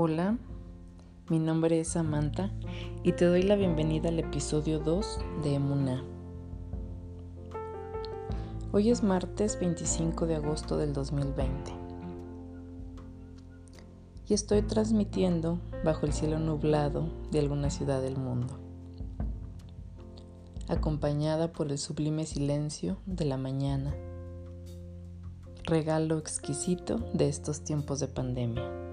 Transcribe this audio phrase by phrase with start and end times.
[0.00, 0.38] Hola,
[1.28, 2.52] mi nombre es Samantha
[3.02, 6.04] y te doy la bienvenida al episodio 2 de Emuna.
[8.70, 11.72] Hoy es martes 25 de agosto del 2020
[14.28, 18.56] y estoy transmitiendo bajo el cielo nublado de alguna ciudad del mundo,
[20.68, 23.92] acompañada por el sublime silencio de la mañana,
[25.64, 28.87] regalo exquisito de estos tiempos de pandemia.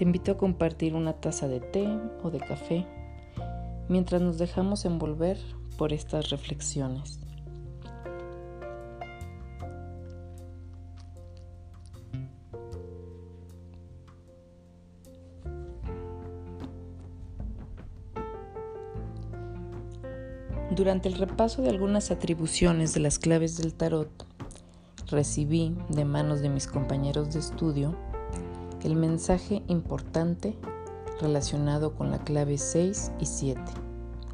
[0.00, 1.86] Te invito a compartir una taza de té
[2.22, 2.86] o de café
[3.90, 5.36] mientras nos dejamos envolver
[5.76, 7.20] por estas reflexiones.
[20.70, 24.08] Durante el repaso de algunas atribuciones de las claves del tarot,
[25.10, 27.94] recibí de manos de mis compañeros de estudio
[28.82, 30.56] el mensaje importante
[31.20, 33.60] relacionado con la clave 6 y 7,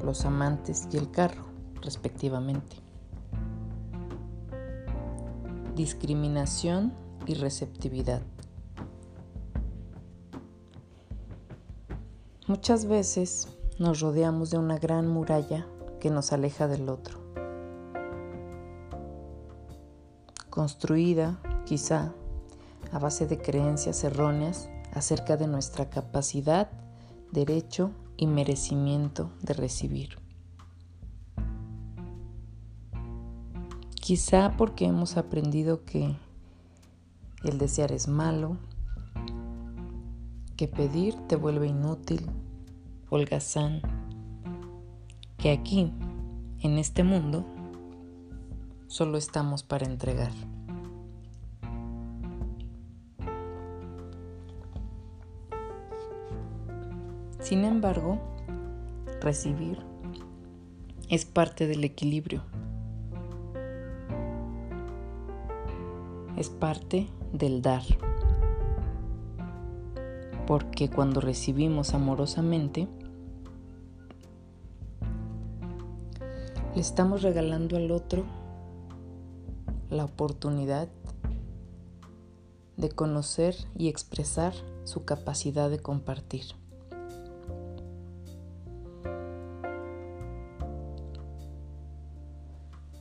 [0.03, 1.45] los amantes y el carro,
[1.81, 2.77] respectivamente.
[5.75, 6.93] Discriminación
[7.25, 8.21] y receptividad.
[12.47, 15.67] Muchas veces nos rodeamos de una gran muralla
[15.99, 17.19] que nos aleja del otro.
[20.49, 22.13] Construida, quizá,
[22.91, 26.69] a base de creencias erróneas acerca de nuestra capacidad,
[27.31, 30.17] derecho y merecimiento de recibir.
[33.95, 36.15] Quizá porque hemos aprendido que
[37.43, 38.57] el desear es malo,
[40.55, 42.25] que pedir te vuelve inútil,
[43.09, 43.81] holgazán,
[45.37, 45.93] que aquí,
[46.61, 47.45] en este mundo,
[48.87, 50.31] solo estamos para entregar.
[57.47, 58.19] Sin embargo,
[59.21, 59.77] recibir
[61.07, 62.43] es parte del equilibrio.
[66.35, 67.83] Es parte del dar.
[70.45, 72.89] Porque cuando recibimos amorosamente,
[76.75, 78.25] le estamos regalando al otro
[79.89, 80.89] la oportunidad
[82.75, 84.51] de conocer y expresar
[84.83, 86.43] su capacidad de compartir.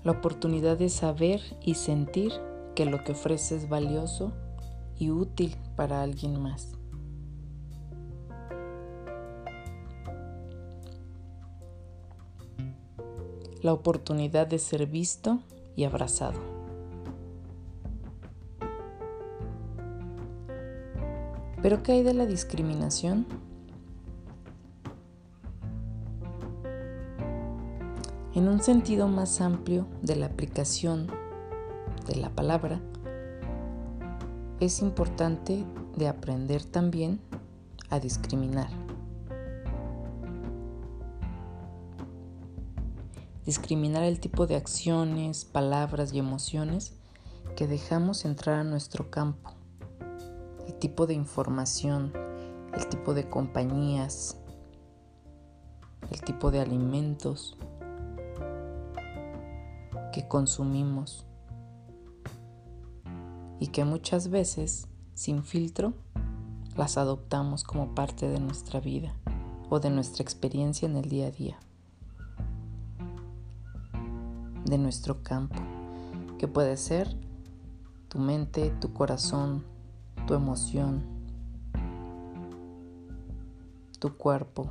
[0.06, 2.30] La oportunidad de saber y sentir
[2.76, 4.32] que lo que ofrece es valioso
[4.96, 6.74] y útil para alguien más.
[13.62, 15.40] La oportunidad de ser visto
[15.74, 16.38] y abrazado.
[21.62, 23.26] ¿Pero qué hay de la discriminación?
[28.36, 31.06] En un sentido más amplio de la aplicación
[32.06, 32.82] de la palabra,
[34.60, 35.64] es importante
[35.96, 37.18] de aprender también
[37.88, 38.68] a discriminar.
[43.46, 46.92] Discriminar el tipo de acciones, palabras y emociones
[47.56, 49.54] que dejamos entrar a nuestro campo,
[50.66, 52.12] el tipo de información,
[52.74, 54.36] el tipo de compañías,
[56.10, 57.56] el tipo de alimentos,
[60.16, 61.26] que consumimos.
[63.60, 65.92] Y que muchas veces, sin filtro,
[66.74, 69.14] las adoptamos como parte de nuestra vida
[69.68, 71.58] o de nuestra experiencia en el día a día,
[74.64, 75.60] de nuestro campo,
[76.38, 77.14] que puede ser
[78.08, 79.66] tu mente, tu corazón,
[80.26, 81.04] tu emoción,
[83.98, 84.70] tu cuerpo,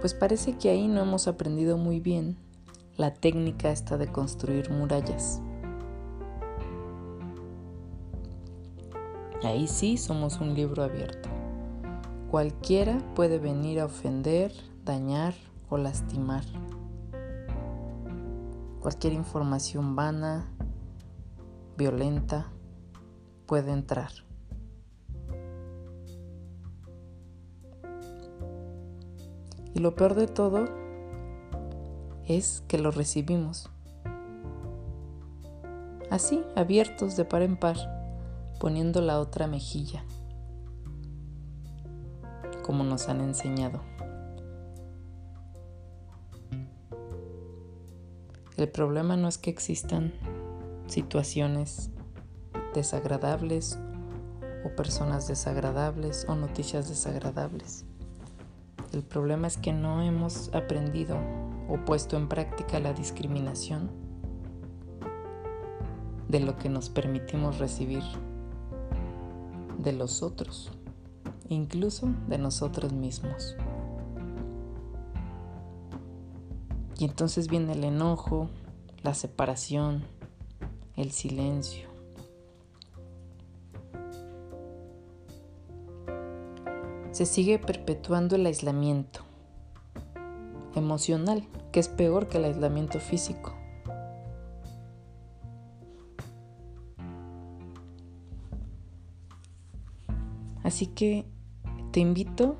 [0.00, 2.36] pues parece que ahí no hemos aprendido muy bien
[2.96, 5.40] la técnica esta de construir murallas.
[9.42, 11.28] Ahí sí somos un libro abierto.
[12.30, 14.52] Cualquiera puede venir a ofender,
[14.84, 15.34] dañar
[15.68, 16.44] o lastimar.
[18.80, 20.46] Cualquier información vana,
[21.76, 22.52] violenta,
[23.46, 24.10] puede entrar.
[29.80, 30.66] Y lo peor de todo
[32.26, 33.70] es que lo recibimos.
[36.10, 37.78] Así, abiertos de par en par,
[38.60, 40.04] poniendo la otra mejilla,
[42.62, 43.80] como nos han enseñado.
[48.58, 50.12] El problema no es que existan
[50.88, 51.88] situaciones
[52.74, 53.78] desagradables
[54.62, 57.86] o personas desagradables o noticias desagradables.
[58.92, 61.16] El problema es que no hemos aprendido
[61.68, 63.90] o puesto en práctica la discriminación
[66.28, 68.02] de lo que nos permitimos recibir
[69.78, 70.72] de los otros,
[71.48, 73.56] incluso de nosotros mismos.
[76.98, 78.50] Y entonces viene el enojo,
[79.02, 80.02] la separación,
[80.96, 81.89] el silencio.
[87.12, 89.20] Se sigue perpetuando el aislamiento
[90.74, 93.54] emocional, que es peor que el aislamiento físico.
[100.62, 101.24] Así que
[101.90, 102.56] te invito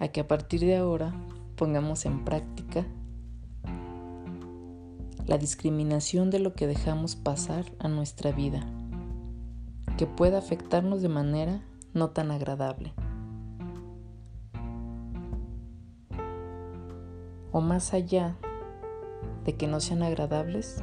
[0.00, 1.14] a que a partir de ahora
[1.54, 2.86] pongamos en práctica
[5.26, 8.66] la discriminación de lo que dejamos pasar a nuestra vida,
[9.96, 11.62] que pueda afectarnos de manera
[11.94, 12.92] no tan agradable.
[17.52, 18.36] O más allá
[19.44, 20.82] de que no sean agradables,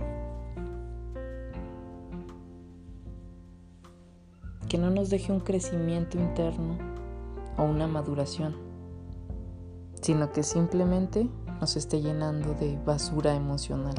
[4.68, 6.78] que no nos deje un crecimiento interno
[7.58, 8.56] o una maduración,
[10.02, 13.96] sino que simplemente nos esté llenando de basura emocional.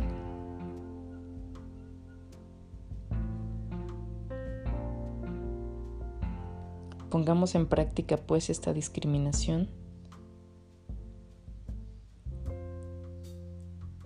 [7.10, 9.68] Pongamos en práctica pues esta discriminación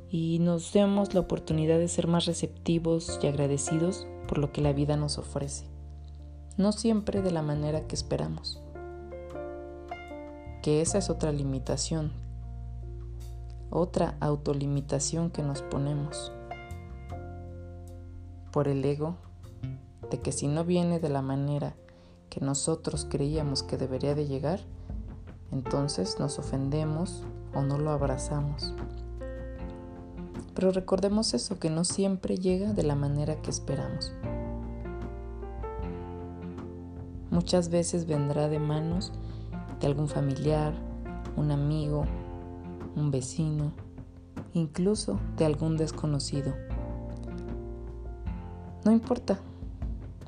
[0.09, 4.73] y nos demos la oportunidad de ser más receptivos y agradecidos por lo que la
[4.73, 5.73] vida nos ofrece
[6.57, 8.61] no siempre de la manera que esperamos.
[10.63, 12.13] Que esa es otra limitación,
[13.71, 16.33] otra autolimitación que nos ponemos
[18.53, 19.17] por el ego
[20.11, 21.75] de que si no viene de la manera
[22.33, 24.59] que nosotros creíamos que debería de llegar,
[25.51, 27.25] entonces nos ofendemos
[27.55, 28.73] o no lo abrazamos.
[30.55, 34.15] Pero recordemos eso, que no siempre llega de la manera que esperamos.
[37.31, 39.13] Muchas veces vendrá de manos
[39.79, 40.73] de algún familiar,
[41.37, 42.07] un amigo,
[42.97, 43.73] un vecino,
[44.55, 46.55] incluso de algún desconocido.
[48.87, 49.39] No importa,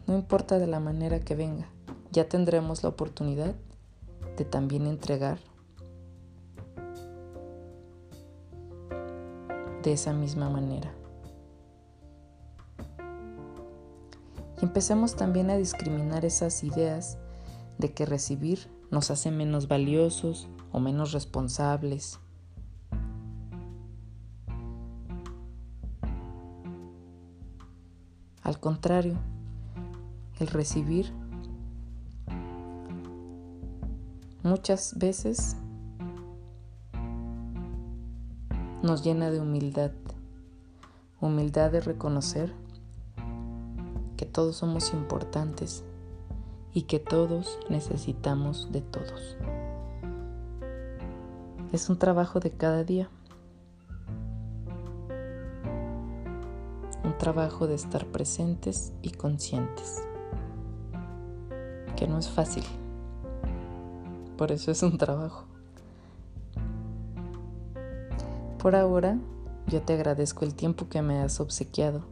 [0.06, 1.66] no importa de la manera que venga,
[2.14, 3.56] ya tendremos la oportunidad
[4.36, 5.40] de también entregar
[9.82, 10.94] de esa misma manera.
[14.62, 17.18] Y empecemos también a discriminar esas ideas
[17.78, 22.20] de que recibir nos hace menos valiosos o menos responsables.
[28.44, 29.18] Al contrario,
[30.38, 31.12] el recibir
[34.44, 35.56] muchas veces
[38.82, 39.90] nos llena de humildad,
[41.18, 42.52] humildad de reconocer
[44.18, 45.82] que todos somos importantes
[46.74, 49.38] y que todos necesitamos de todos.
[51.72, 53.08] Es un trabajo de cada día.
[57.02, 60.02] Un trabajo de estar presentes y conscientes.
[61.96, 62.64] Que no es fácil.
[64.36, 65.44] Por eso es un trabajo.
[68.58, 69.18] Por ahora,
[69.68, 72.02] yo te agradezco el tiempo que me has obsequiado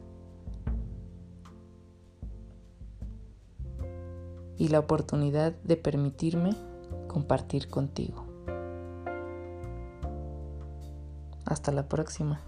[4.59, 6.55] y la oportunidad de permitirme
[7.09, 8.25] compartir contigo.
[11.45, 12.41] Hasta la próxima.